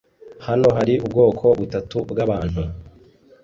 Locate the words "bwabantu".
2.11-2.61